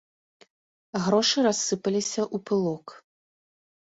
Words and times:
Грошы 1.03 1.37
рассыпаліся 1.49 2.21
ў 2.25 2.37
пылок. 2.51 2.85